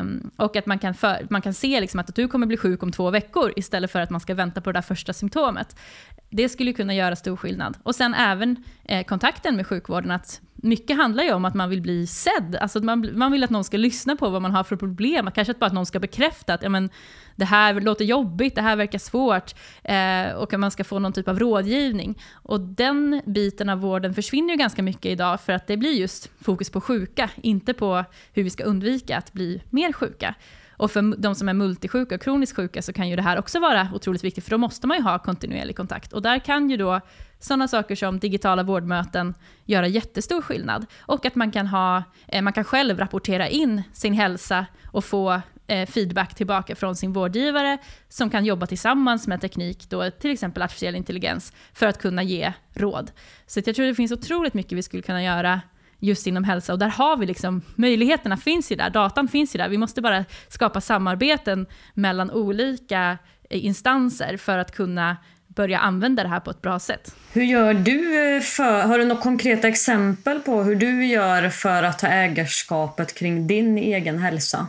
[0.00, 2.82] Um, och att man kan, för, man kan se liksom att du kommer bli sjuk
[2.82, 5.76] om två veckor istället för att man ska vänta på det där första symptomet.
[6.34, 7.78] Det skulle kunna göra stor skillnad.
[7.82, 11.82] Och sen även eh, kontakten med sjukvården, att mycket handlar ju om att man vill
[11.82, 12.56] bli sedd.
[12.60, 15.30] Alltså att man, man vill att någon ska lyssna på vad man har för problem.
[15.34, 16.90] Kanske bara att någon ska bekräfta att ja, men,
[17.36, 19.54] det här låter jobbigt, det här verkar svårt.
[19.84, 22.18] Eh, och att man ska få någon typ av rådgivning.
[22.32, 26.30] Och den biten av vården försvinner ju ganska mycket idag för att det blir just
[26.40, 30.34] fokus på sjuka, inte på hur vi ska undvika att bli mer sjuka.
[30.82, 33.60] Och för de som är multisjuka och kroniskt sjuka så kan ju det här också
[33.60, 36.12] vara otroligt viktigt, för då måste man ju ha kontinuerlig kontakt.
[36.12, 37.00] Och där kan ju då
[37.38, 40.86] sådana saker som digitala vårdmöten göra jättestor skillnad.
[41.00, 45.40] Och att man kan, ha, eh, man kan själv rapportera in sin hälsa och få
[45.66, 50.62] eh, feedback tillbaka från sin vårdgivare som kan jobba tillsammans med teknik, då, till exempel
[50.62, 53.10] artificiell intelligens, för att kunna ge råd.
[53.46, 55.60] Så jag tror det finns otroligt mycket vi skulle kunna göra
[56.02, 56.72] just inom hälsa.
[56.72, 59.68] Och där har vi liksom, möjligheterna finns ju där, datan finns ju där.
[59.68, 63.18] Vi måste bara skapa samarbeten mellan olika
[63.50, 67.14] instanser för att kunna börja använda det här på ett bra sätt.
[67.32, 68.40] Hur gör du?
[68.40, 73.46] För, har du några konkreta exempel på hur du gör för att ta ägarskapet kring
[73.46, 74.66] din egen hälsa?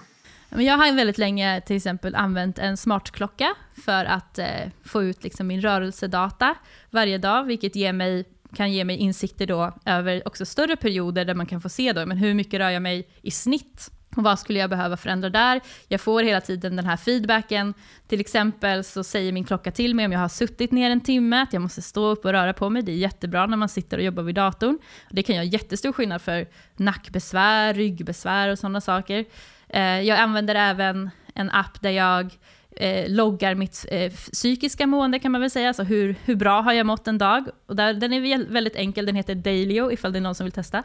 [0.50, 4.48] Jag har väldigt länge till exempel använt en smartklocka för att eh,
[4.86, 6.56] få ut liksom min rörelsedata
[6.89, 11.36] varje dag, vilket ger mig kan ge mig insikter då över också större perioder där
[11.36, 14.39] man kan få se då, men hur mycket rör jag mig i snitt och vad
[14.39, 15.62] skulle jag behöva förändra där?
[15.88, 17.74] Jag får hela tiden den här feedbacken.
[18.08, 21.42] Till exempel så säger min klocka till mig om jag har suttit ner en timme,
[21.42, 22.82] att jag måste stå upp och röra på mig.
[22.82, 24.80] Det är jättebra när man sitter och jobbar vid datorn.
[25.12, 29.26] Det kan göra jättestor skillnad för nackbesvär, ryggbesvär och sådana saker.
[29.70, 32.34] Eh, jag använder även en app där jag
[32.76, 36.74] eh, loggar mitt eh, psykiska mående kan man väl säga, alltså hur, hur bra har
[36.74, 37.46] jag mått en dag?
[37.66, 40.52] Och där, den är väldigt enkel, den heter Dailyo ifall det är någon som vill
[40.52, 40.84] testa.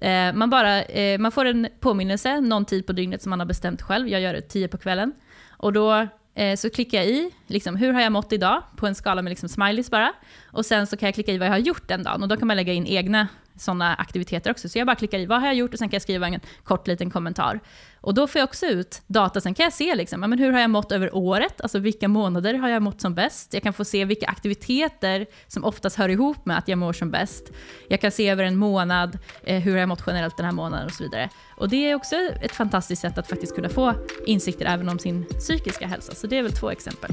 [0.00, 3.46] Eh, man, bara, eh, man får en påminnelse någon tid på dygnet som man har
[3.46, 5.12] bestämt själv, jag gör det tio på kvällen.
[5.50, 8.62] Och då eh, så klickar jag i, liksom, hur har jag mått idag?
[8.76, 10.12] På en skala med liksom smileys bara.
[10.46, 12.36] Och sen så kan jag klicka i vad jag har gjort den dagen och då
[12.36, 13.28] kan man lägga in egna
[13.60, 14.68] sådana aktiviteter också.
[14.68, 16.40] Så jag bara klickar i vad har jag gjort och sen kan jag skriva en
[16.64, 17.60] kort liten kommentar.
[18.00, 20.60] Och då får jag också ut data, sen kan jag se liksom, men hur har
[20.60, 23.54] jag mått över året, alltså vilka månader har jag mått som bäst?
[23.54, 27.10] Jag kan få se vilka aktiviteter som oftast hör ihop med att jag mår som
[27.10, 27.50] bäst.
[27.88, 30.86] Jag kan se över en månad, eh, hur har jag mått generellt den här månaden
[30.86, 31.28] och så vidare.
[31.56, 33.94] Och det är också ett fantastiskt sätt att faktiskt kunna få
[34.26, 36.14] insikter även om sin psykiska hälsa.
[36.14, 37.10] Så det är väl två exempel.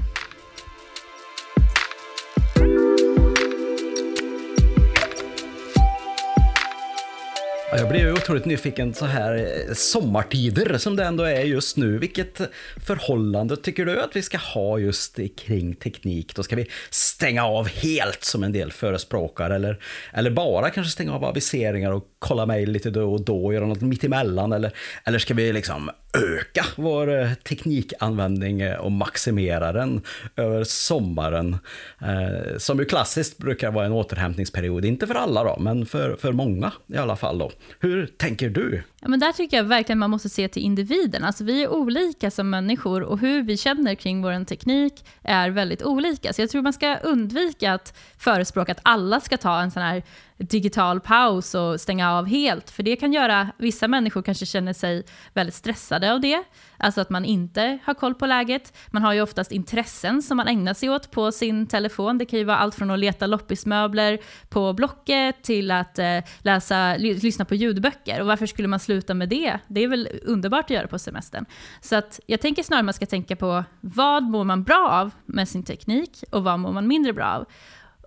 [7.71, 11.97] Jag blir ju otroligt nyfiken så här eh, sommartider som det ändå är just nu.
[11.97, 12.41] Vilket
[12.85, 16.35] förhållande tycker du att vi ska ha just kring teknik?
[16.35, 19.79] Då ska vi stänga av helt som en del förespråkar eller,
[20.13, 23.81] eller bara kanske stänga av aviseringar och kolla mejl lite då och då göra något
[23.81, 24.71] mittemellan eller,
[25.03, 30.01] eller ska vi liksom öka vår eh, teknikanvändning eh, och maximera den
[30.35, 31.57] över sommaren.
[32.01, 36.31] Eh, som ju klassiskt brukar vara en återhämtningsperiod, inte för alla då, men för, för
[36.31, 37.51] många i alla fall då.
[37.79, 38.83] Hur tänker du?
[39.01, 41.23] Ja, men där tycker jag verkligen man måste se till individen.
[41.23, 45.83] Alltså vi är olika som människor och hur vi känner kring vår teknik är väldigt
[45.83, 46.33] olika.
[46.33, 50.03] Så jag tror man ska undvika att förespråka att alla ska ta en sån här
[50.37, 52.69] digital paus och stänga av helt.
[52.69, 56.43] För det kan göra, vissa människor kanske känner sig väldigt stressade av det.
[56.77, 58.77] Alltså att man inte har koll på läget.
[58.87, 62.17] Man har ju oftast intressen som man ägnar sig åt på sin telefon.
[62.17, 64.19] Det kan ju vara allt från att leta loppismöbler
[64.49, 68.21] på Blocket till att eh, läsa, lyssna på ljudböcker.
[68.21, 69.59] Och varför skulle man sluta med det?
[69.67, 71.45] Det är väl underbart att göra på semestern.
[71.81, 75.11] Så att jag tänker snarare att man ska tänka på vad mår man bra av
[75.25, 77.45] med sin teknik och vad mår man mindre bra av.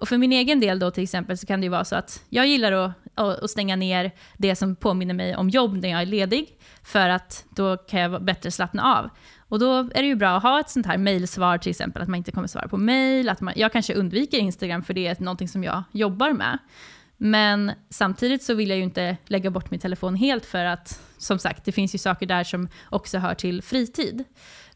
[0.01, 2.23] Och för min egen del då till exempel så kan det ju vara så att
[2.29, 6.07] jag gillar att, att stänga ner det som påminner mig om jobb när jag är
[6.07, 9.11] ledig, för att då kan jag bättre slappna av.
[9.39, 12.09] Och då är det ju bra att ha ett sånt här mejlsvar till exempel, att
[12.09, 15.17] man inte kommer svara på mejl, att man, jag kanske undviker Instagram för det är
[15.21, 16.59] någonting som jag jobbar med.
[17.17, 21.39] Men samtidigt så vill jag ju inte lägga bort min telefon helt för att, som
[21.39, 24.25] sagt, det finns ju saker där som också hör till fritid.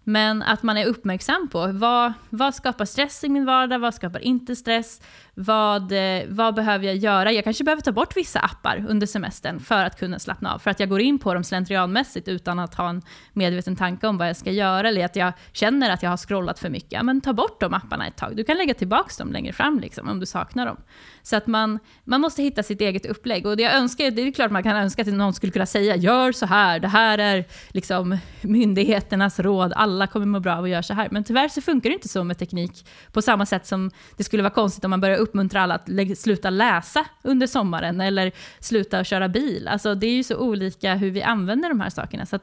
[0.04, 4.20] Men att man är uppmärksam på vad, vad skapar stress i min vardag, vad skapar
[4.20, 5.00] inte stress,
[5.34, 7.32] vad, eh, vad behöver jag göra?
[7.32, 10.70] Jag kanske behöver ta bort vissa appar under semestern för att kunna slappna av, för
[10.70, 14.28] att jag går in på dem slentrianmässigt utan att ha en medveten tanke om vad
[14.28, 17.02] jag ska göra, eller att jag känner att jag har scrollat för mycket.
[17.02, 20.08] Men ta bort de apparna ett tag, du kan lägga tillbaka dem längre fram liksom,
[20.08, 20.76] om du saknar dem.
[21.22, 23.46] Så att man, man måste hitta sitt eget upplägg.
[23.46, 25.96] Och det jag önskar, det är klart man kan önska att någon skulle kunna säga
[25.96, 30.70] gör så här, det här är liksom myndigheternas råd, alla kommer må bra av att
[30.70, 31.08] göra så här.
[31.10, 34.42] Men tyvärr så funkar det inte så med teknik på samma sätt som det skulle
[34.42, 39.28] vara konstigt om man börjar uppmuntra alla att sluta läsa under sommaren eller sluta köra
[39.28, 39.68] bil.
[39.68, 42.26] Alltså det är ju så olika hur vi använder de här sakerna.
[42.26, 42.38] Så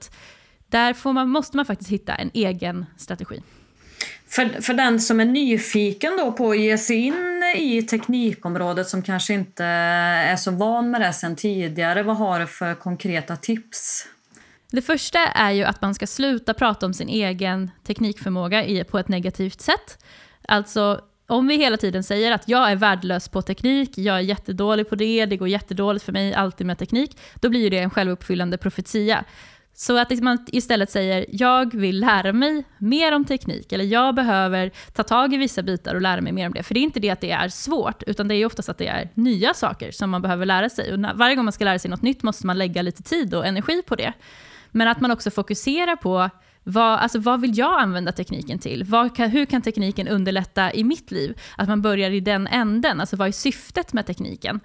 [0.70, 3.41] där man, måste man faktiskt hitta en egen strategi.
[4.28, 9.02] För, för den som är nyfiken då på att ge sig in i teknikområdet som
[9.02, 14.08] kanske inte är så van med det sen tidigare, vad har du för konkreta tips?
[14.72, 19.08] Det första är ju att man ska sluta prata om sin egen teknikförmåga på ett
[19.08, 20.06] negativt sätt.
[20.48, 24.89] Alltså, om vi hela tiden säger att jag är värdelös på teknik, jag är jättedålig
[24.89, 28.58] på det, det går jättedåligt för mig alltid med teknik, då blir det en självuppfyllande
[28.58, 29.24] profetia.
[29.74, 34.15] Så att liksom man istället säger jag vill lära mig mer om teknik, eller jag
[34.15, 36.63] behöver ta tag i vissa bitar och lära mig mer om det.
[36.63, 38.88] För det är inte det att det är svårt, utan det är oftast att det
[38.88, 40.94] är nya saker som man behöver lära sig.
[40.94, 43.46] Och varje gång man ska lära sig något nytt måste man lägga lite tid och
[43.46, 44.13] energi på det.
[44.72, 46.30] Men att man också fokuserar på
[46.63, 48.86] vad, alltså vad vill jag använda tekniken till?
[49.15, 51.39] Kan, hur kan tekniken underlätta i mitt liv?
[51.58, 54.60] Att man börjar i den änden, alltså vad är syftet med tekniken?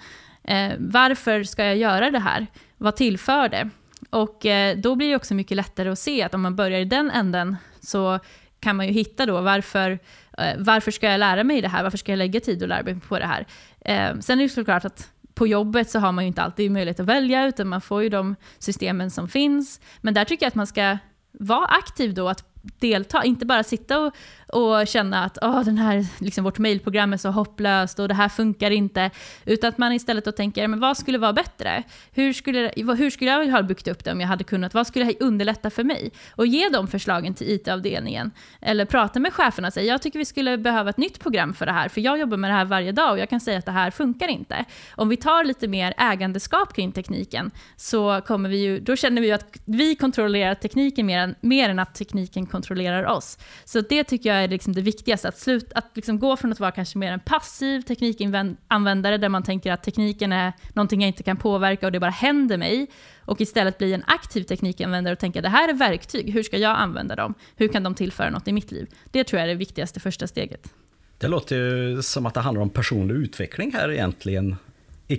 [0.45, 2.47] Eh, varför ska jag göra det här?
[2.77, 3.71] Vad tillför det?
[4.11, 6.85] Och eh, då blir det också mycket lättare att se att om man börjar i
[6.85, 8.19] den änden så
[8.61, 9.99] kan man ju hitta då varför,
[10.39, 11.83] eh, varför ska jag lära mig det här?
[11.83, 13.47] Varför ska jag lägga tid och lära mig på det här?
[13.81, 17.01] Eh, sen är det såklart att på jobbet så har man ju inte alltid möjlighet
[17.01, 19.81] att välja, utan man får ju de systemen som finns.
[20.01, 20.99] Men där tycker jag att man ska
[21.41, 24.15] var aktiv då, att delta, inte bara sitta och,
[24.49, 28.29] och känna att oh, den här, liksom, vårt mejlprogram är så hopplöst och det här
[28.29, 29.11] funkar inte.
[29.45, 31.83] Utan att man istället då tänker, men vad skulle vara bättre?
[32.13, 34.75] Hur skulle, hur skulle jag ha byggt upp det om jag hade kunnat?
[34.75, 36.11] Vad skulle underlätta för mig?
[36.31, 38.31] Och ge de förslagen till IT-avdelningen.
[38.61, 41.67] Eller prata med cheferna och säga, jag tycker vi skulle behöva ett nytt program för
[41.67, 43.67] det här, för jag jobbar med det här varje dag och jag kan säga att
[43.67, 44.65] det här funkar inte.
[44.95, 49.27] Om vi tar lite mer ägandeskap kring tekniken, så kommer vi ju, då känner vi
[49.27, 53.39] ju att vi kontrollerar tekniken mer än, mer än att tekniken kontrollerar oss.
[53.65, 56.61] Så det tycker jag är liksom det viktigaste, att, slut, att liksom gå från att
[56.61, 61.23] vara kanske mer en passiv teknikanvändare, där man tänker att tekniken är någonting jag inte
[61.23, 62.87] kan påverka och det bara händer mig,
[63.21, 66.77] och istället bli en aktiv teknikanvändare och tänka det här är verktyg, hur ska jag
[66.77, 67.35] använda dem?
[67.57, 68.87] Hur kan de tillföra något i mitt liv?
[69.11, 70.75] Det tror jag är det viktigaste första steget.
[71.19, 74.57] Det låter ju som att det handlar om personlig utveckling här egentligen,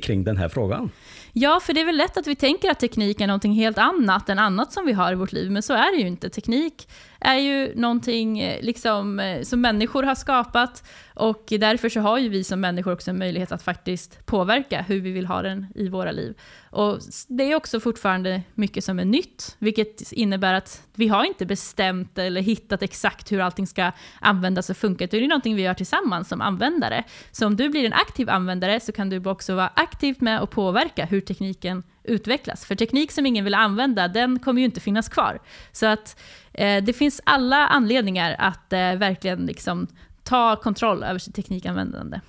[0.02, 0.90] kring den här frågan.
[1.34, 4.30] Ja, för det är väl lätt att vi tänker att teknik är någonting helt annat
[4.30, 6.30] än annat som vi har i vårt liv, men så är det ju inte.
[6.30, 12.18] Teknik är ju någonting eh, liksom, eh, som människor har skapat och därför så har
[12.18, 15.68] ju vi som människor också en möjlighet att faktiskt påverka hur vi vill ha den
[15.76, 16.38] i våra liv.
[16.70, 21.46] Och det är också fortfarande mycket som är nytt, vilket innebär att vi har inte
[21.46, 25.62] bestämt eller hittat exakt hur allting ska användas och funka, utan det är någonting vi
[25.62, 27.04] gör tillsammans som användare.
[27.32, 30.50] Så om du blir en aktiv användare så kan du också vara aktivt med och
[30.50, 32.66] påverka hur tekniken utvecklas.
[32.66, 35.40] För teknik som ingen vill använda, den kommer ju inte finnas kvar.
[35.72, 36.20] Så att
[36.58, 39.88] det finns alla anledningar att eh, verkligen liksom,
[40.24, 42.20] ta kontroll över sitt teknikanvändande.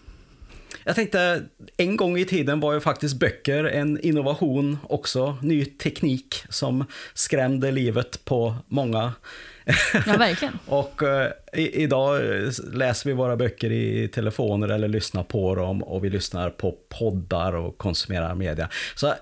[0.84, 1.42] Jag tänkte,
[1.76, 7.70] en gång i tiden var ju faktiskt böcker en innovation också, ny teknik som skrämde
[7.70, 9.12] livet på många.
[10.06, 10.58] Ja, verkligen.
[10.66, 12.20] och eh, idag
[12.72, 17.52] läser vi våra böcker i telefoner eller lyssnar på dem och vi lyssnar på poddar
[17.52, 18.68] och konsumerar media.
[18.94, 19.14] Så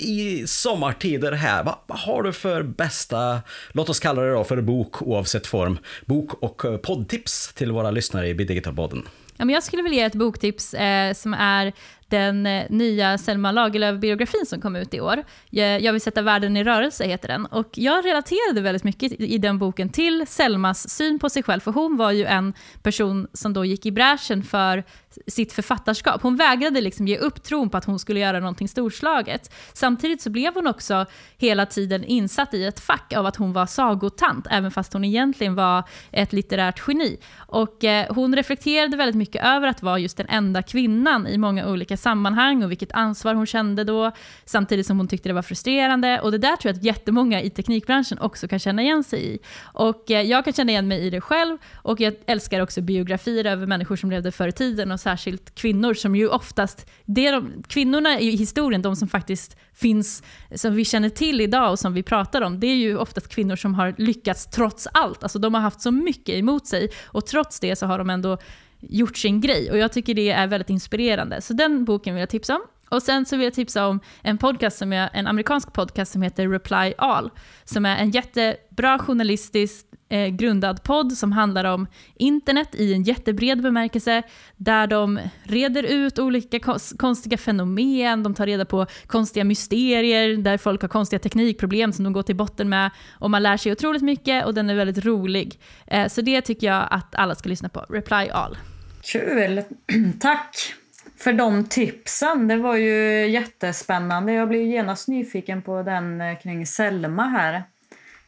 [0.00, 3.40] i sommartider här, vad, vad, har du för bästa,
[3.72, 7.90] låt oss kalla det då för bok oavsett form, bok och eh, poddtips till våra
[7.90, 9.02] lyssnare i Digitalpodden?
[9.36, 11.72] Ja, men jag skulle vilja ge ett boktips eh, som är
[12.10, 15.24] den eh, nya Selma Lagerlöf-biografin som kom ut i år.
[15.50, 17.46] Jag vill sätta världen i rörelse heter den.
[17.46, 21.72] Och jag relaterade väldigt mycket i den boken till Selmas syn på sig själv, för
[21.72, 24.84] hon var ju en person som då gick i bräschen för
[25.26, 26.22] sitt författarskap.
[26.22, 29.52] Hon vägrade liksom ge upp tron på att hon skulle göra någonting storslaget.
[29.72, 31.06] Samtidigt så blev hon också
[31.38, 35.54] hela tiden insatt i ett fack av att hon var sagotant, även fast hon egentligen
[35.54, 37.18] var ett litterärt geni.
[37.36, 41.68] Och eh, hon reflekterade väldigt mycket över att vara just den enda kvinnan i många
[41.68, 44.12] olika sammanhang och vilket ansvar hon kände då,
[44.44, 46.20] samtidigt som hon tyckte det var frustrerande.
[46.20, 49.38] Och det där tror jag att jättemånga i teknikbranschen också kan känna igen sig i.
[49.72, 53.44] Och eh, jag kan känna igen mig i det själv och jag älskar också biografier
[53.44, 57.62] över människor som levde förr i tiden och särskilt kvinnor som ju oftast, det de,
[57.68, 60.22] kvinnorna i historien, de som faktiskt finns,
[60.54, 63.56] som vi känner till idag och som vi pratar om, det är ju oftast kvinnor
[63.56, 65.22] som har lyckats trots allt.
[65.22, 68.38] Alltså de har haft så mycket emot sig och trots det så har de ändå
[68.80, 71.40] gjort sin grej och jag tycker det är väldigt inspirerande.
[71.40, 72.62] Så den boken vill jag tipsa om.
[72.90, 76.22] Och sen så vill jag tipsa om en podcast som är en amerikansk podcast som
[76.22, 77.30] heter Reply All,
[77.64, 83.62] som är en jättebra journalistisk eh, grundad podd som handlar om internet i en jättebred
[83.62, 84.22] bemärkelse,
[84.56, 86.58] där de reder ut olika
[86.98, 92.12] konstiga fenomen, de tar reda på konstiga mysterier, där folk har konstiga teknikproblem som de
[92.12, 95.60] går till botten med, och man lär sig otroligt mycket och den är väldigt rolig.
[95.86, 98.56] Eh, så det tycker jag att alla ska lyssna på, Reply All.
[99.02, 99.62] Kul!
[100.20, 100.74] Tack
[101.16, 102.48] för de tipsen.
[102.48, 104.32] Det var ju jättespännande.
[104.32, 107.62] Jag blev genast nyfiken på den eh, kring Selma här.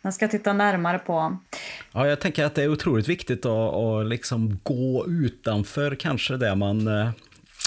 [0.03, 1.37] Den ska jag titta närmare på.
[1.93, 6.55] Ja, jag tänker att det är otroligt viktigt att, att liksom gå utanför kanske det
[6.55, 7.11] man eh,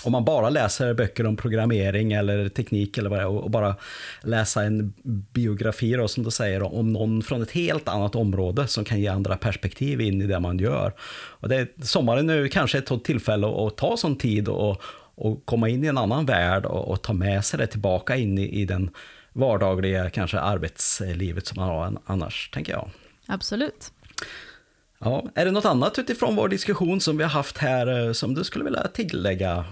[0.06, 3.76] om man bara läser böcker om programmering eller teknik eller vad det är och bara
[4.22, 4.94] läsa en
[5.34, 9.08] biografi då, som du säger om någon från ett helt annat område som kan ge
[9.08, 10.94] andra perspektiv in i det man gör.
[11.14, 14.82] Och det, sommaren är kanske ett tillfälle att ta sån tid och,
[15.16, 18.38] och komma in i en annan värld och, och ta med sig det tillbaka in
[18.38, 18.90] i, i den
[19.34, 22.90] vardagliga kanske arbetslivet som man har annars, tänker jag.
[23.28, 23.92] Absolut.
[25.00, 28.34] Ja, är det något annat utifrån vår diskussion som vi har haft här eh, som
[28.34, 29.66] du skulle vilja tillägga?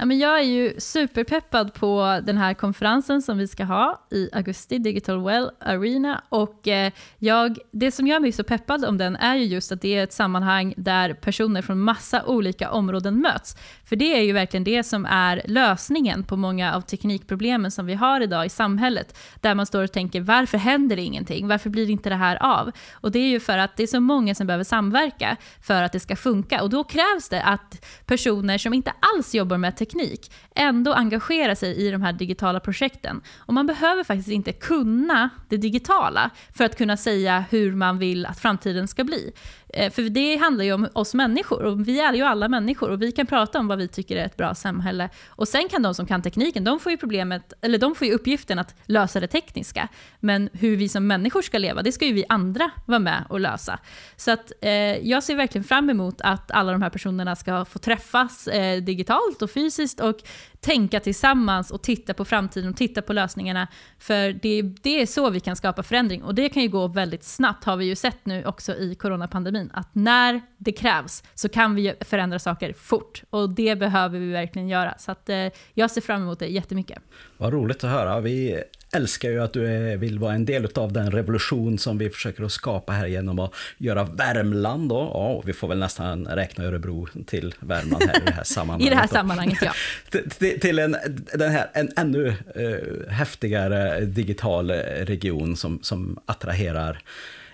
[0.00, 4.30] Ja, men jag är ju superpeppad på den här konferensen som vi ska ha i
[4.32, 6.22] augusti, Digital Well Arena.
[6.28, 9.80] Och eh, jag, det som gör mig så peppad om den är ju just att
[9.80, 13.56] det är ett sammanhang där personer från massa olika områden möts.
[13.84, 17.94] För det är ju verkligen det som är lösningen på många av teknikproblemen som vi
[17.94, 19.18] har idag i samhället.
[19.40, 21.48] Där man står och tänker, varför händer det ingenting?
[21.48, 22.72] Varför blir inte det här av?
[22.92, 25.92] Och det är ju för att det är så många som behöver samverka för att
[25.92, 26.62] det ska funka.
[26.62, 31.86] Och då krävs det att personer som inte alls jobbar med teknik ändå engagerar sig
[31.86, 33.20] i de här digitala projekten.
[33.36, 38.26] Och man behöver faktiskt inte kunna det digitala för att kunna säga hur man vill
[38.26, 39.32] att framtiden ska bli.
[39.68, 43.02] Eh, för det handlar ju om oss människor och vi är ju alla människor och
[43.02, 45.08] vi kan prata om vad vi tycker är ett bra samhälle.
[45.28, 48.12] Och sen kan de som kan tekniken, de får ju problemet, eller de får ju
[48.12, 49.88] uppgiften att lösa det tekniska.
[50.20, 53.40] Men hur vi som människor ska leva, det ska ju vi andra vara med och
[53.40, 53.78] lösa.
[54.16, 54.70] Så att eh,
[55.08, 59.42] jag ser verkligen fram emot att alla de här personerna ska få träffas eh, digitalt
[59.42, 60.22] och fysiskt och
[60.60, 63.68] tänka tillsammans och titta på framtiden och titta på lösningarna.
[63.98, 67.24] För det, det är så vi kan skapa förändring och det kan ju gå väldigt
[67.24, 69.57] snabbt har vi ju sett nu också i coronapandemin.
[69.74, 74.68] Att när det krävs så kan vi förändra saker fort och det behöver vi verkligen
[74.68, 74.94] göra.
[74.98, 76.98] Så att, eh, jag ser fram emot det jättemycket.
[77.36, 78.20] Vad roligt att höra.
[78.20, 82.44] Vi älskar ju att du vill vara en del av den revolution som vi försöker
[82.44, 85.10] att skapa här genom att göra Värmland då.
[85.14, 88.86] Ja, vi får väl nästan räkna Örebro till Värmland här i det här sammanhanget.
[88.86, 89.72] I det här sammanhanget, ja.
[90.38, 90.96] till, till en,
[91.34, 97.00] den här, en ännu uh, häftigare digital region som, som attraherar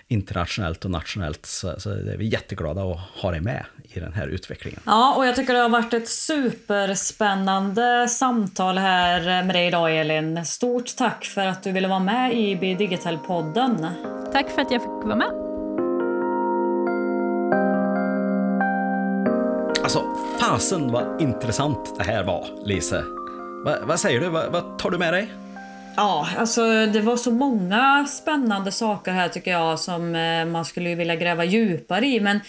[0.07, 1.45] internationellt och nationellt.
[1.45, 4.79] Så, så är vi jätteglada att ha dig med i den här utvecklingen.
[4.85, 10.45] Ja, och jag tycker det har varit ett superspännande samtal här med dig idag Elin.
[10.45, 13.87] Stort tack för att du ville vara med i Be Digital-podden.
[14.33, 15.31] Tack för att jag fick vara med.
[19.83, 20.03] Alltså,
[20.39, 23.03] fasen vad intressant det här var, Lise.
[23.65, 24.29] Va, vad säger du?
[24.29, 25.44] Va, vad tar du med dig?
[25.95, 30.95] Ja, alltså det var så många spännande saker här tycker jag som eh, man skulle
[30.95, 32.19] vilja gräva djupare i.
[32.19, 32.39] Men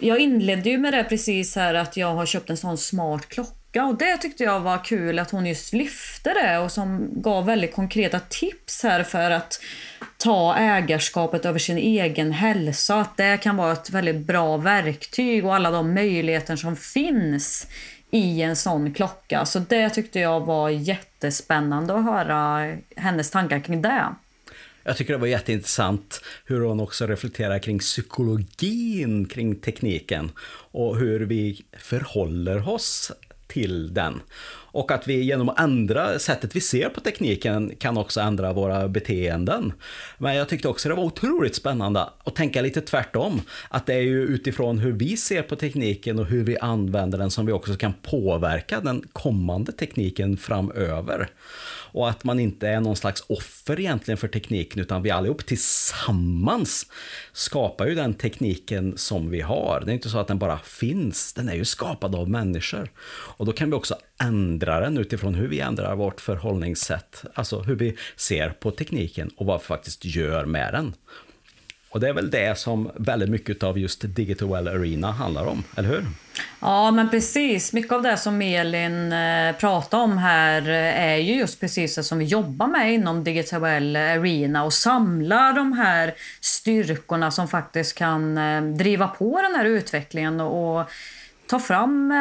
[0.00, 3.84] jag inledde ju med det precis här att jag har köpt en sån smart klocka
[3.84, 7.74] och det tyckte jag var kul att hon just lyfte det och som gav väldigt
[7.74, 9.60] konkreta tips här för att
[10.18, 13.00] ta ägarskapet över sin egen hälsa.
[13.00, 17.66] Att det kan vara ett väldigt bra verktyg och alla de möjligheter som finns
[18.14, 19.46] i en sån klocka.
[19.46, 24.14] Så det tyckte jag var jättespännande att höra hennes tankar kring det.
[24.84, 30.30] Jag tycker det var jätteintressant hur hon också reflekterar kring psykologin kring tekniken
[30.72, 33.12] och hur vi förhåller oss
[33.54, 34.20] till den.
[34.74, 38.88] Och att vi genom att ändra sättet vi ser på tekniken kan också ändra våra
[38.88, 39.72] beteenden.
[40.18, 43.40] Men jag tyckte också det var otroligt spännande att tänka lite tvärtom.
[43.68, 47.30] Att det är ju utifrån hur vi ser på tekniken och hur vi använder den
[47.30, 51.28] som vi också kan påverka den kommande tekniken framöver.
[51.94, 56.86] Och att man inte är någon slags offer egentligen för tekniken utan vi allihop tillsammans
[57.32, 59.82] skapar ju den tekniken som vi har.
[59.84, 62.90] Det är inte så att den bara finns, den är ju skapad av människor.
[63.36, 67.24] Och Och då kan vi också ändra den utifrån hur vi ändrar vårt förhållningssätt.
[67.34, 70.94] Alltså hur vi ser på tekniken och vad vi faktiskt gör med den.
[71.94, 75.64] Och det är väl det som väldigt mycket av just Digital Well Arena handlar om,
[75.76, 76.04] eller hur?
[76.60, 77.72] Ja, men precis.
[77.72, 82.02] Mycket av det som Elin eh, pratar om här eh, är ju just precis det
[82.02, 87.98] som vi jobbar med inom Digital Well Arena och samla de här styrkorna som faktiskt
[87.98, 90.90] kan eh, driva på den här utvecklingen och
[91.46, 92.12] ta fram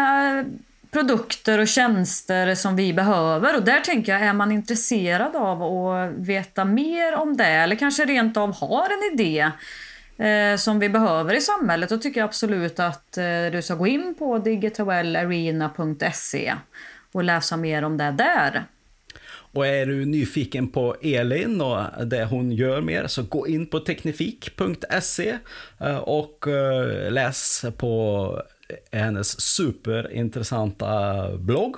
[0.93, 3.55] produkter och tjänster som vi behöver.
[3.55, 8.05] Och där tänker jag, är man intresserad av att veta mer om det eller kanske
[8.05, 9.51] rent av har en idé
[10.17, 13.87] eh, som vi behöver i samhället, då tycker jag absolut att eh, du ska gå
[13.87, 16.53] in på digitalarena.se
[17.11, 18.63] och läsa mer om det där.
[19.53, 23.79] Och är du nyfiken på Elin och det hon gör mer så gå in på
[23.79, 25.37] teknifik.se
[25.79, 28.41] eh, och eh, läs på
[28.91, 31.77] hennes superintressanta blogg.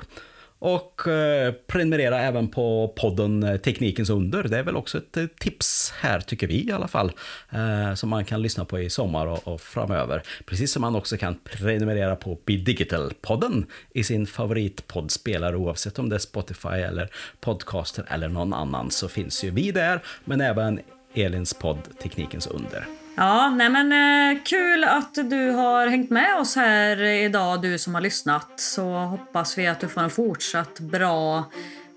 [0.59, 4.43] Och eh, prenumerera även på podden Teknikens under.
[4.43, 7.11] Det är väl också ett eh, tips här, tycker vi i alla fall.
[7.49, 10.23] Eh, som man kan lyssna på i sommar och framöver.
[10.45, 15.55] Precis som man också kan prenumerera på Be Digital-podden i sin favoritpoddspelare.
[15.55, 19.99] Oavsett om det är Spotify eller Podcaster eller någon annan så finns ju vi där.
[20.25, 20.79] Men även
[21.13, 23.04] Elins podd Teknikens under.
[23.17, 27.93] Ja, nej men eh, kul att du har hängt med oss här idag, du som
[27.93, 28.51] har lyssnat.
[28.55, 31.43] Så hoppas vi att du får en fortsatt bra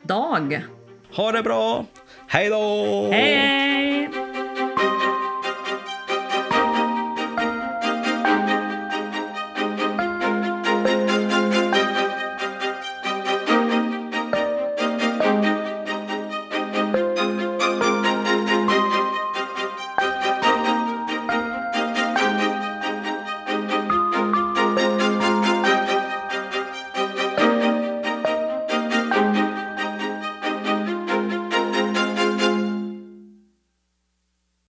[0.03, 0.65] dag.
[1.17, 1.85] Ha det bra!
[2.27, 3.09] Hej då!
[3.13, 4.11] Hej!